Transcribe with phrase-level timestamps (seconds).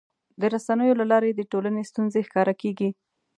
[0.39, 2.89] د رسنیو له لارې د ټولنې ستونزې ښکاره کېږي.